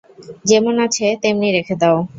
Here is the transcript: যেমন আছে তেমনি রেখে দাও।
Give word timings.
যেমন 0.45 0.75
আছে 0.85 1.05
তেমনি 1.23 1.47
রেখে 1.57 1.75
দাও। 1.81 1.97